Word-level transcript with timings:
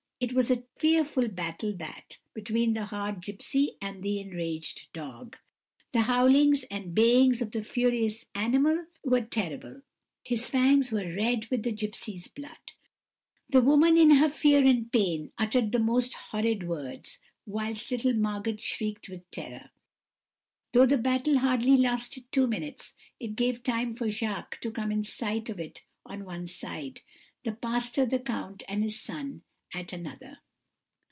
It 0.23 0.33
was 0.33 0.51
a 0.51 0.61
fearful 0.75 1.29
battle 1.29 1.73
that, 1.77 2.19
between 2.35 2.75
the 2.75 2.85
hardy 2.85 3.21
gipsy 3.21 3.75
and 3.81 4.03
the 4.03 4.19
enraged 4.19 4.93
dog. 4.93 5.35
The 5.93 6.01
howlings 6.01 6.63
and 6.65 6.93
bayings 6.93 7.41
of 7.41 7.49
the 7.51 7.63
furious 7.63 8.27
animal 8.35 8.85
were 9.03 9.21
terrible, 9.21 9.81
his 10.23 10.47
fangs 10.47 10.91
were 10.91 11.11
red 11.15 11.47
with 11.47 11.63
the 11.63 11.71
gipsy's 11.71 12.27
blood; 12.27 12.73
the 13.49 13.61
woman, 13.61 13.97
in 13.97 14.11
her 14.11 14.29
fear 14.29 14.63
and 14.63 14.91
pain, 14.91 15.31
uttered 15.39 15.71
the 15.71 15.79
most 15.79 16.13
horrid 16.13 16.67
words, 16.67 17.17
whilst 17.47 17.89
little 17.89 18.13
Margot 18.13 18.57
shrieked 18.57 19.09
with 19.09 19.29
terror. 19.31 19.71
Though 20.73 20.85
the 20.85 20.99
battle 20.99 21.39
hardly 21.39 21.75
lasted 21.77 22.31
two 22.31 22.45
minutes, 22.45 22.93
it 23.19 23.35
gave 23.35 23.63
time 23.63 23.95
for 23.95 24.11
Jacques 24.11 24.61
to 24.61 24.69
come 24.69 24.91
in 24.91 25.03
sight 25.03 25.49
of 25.49 25.59
it 25.59 25.83
on 26.05 26.25
one 26.25 26.45
side; 26.45 27.01
the 27.43 27.53
pastor, 27.53 28.05
the 28.05 28.19
count, 28.19 28.61
and 28.67 28.83
his 28.83 29.01
son 29.01 29.41
at 29.73 29.93
another. 29.93 30.37